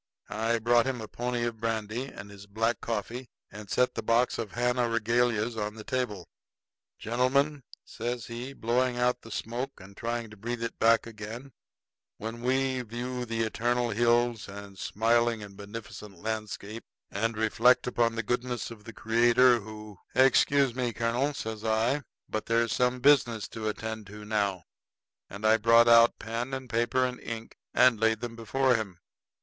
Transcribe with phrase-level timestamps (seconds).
[0.31, 4.39] I brought him a pony of brandy and his black coffee, and set the box
[4.39, 6.27] of Havana regalias on the table.
[6.97, 11.51] "Gentlemen," says he, blowing out the smoke and trying to breathe it back again,
[12.17, 18.15] "when we view the eternal hills and the smiling and beneficent landscape, and reflect upon
[18.15, 23.47] the goodness of the Creator who" "Excuse me, colonel," says I, "but there's some business
[23.49, 24.63] to attend to now";
[25.29, 28.97] and I brought out paper and pen and ink and laid 'em before him.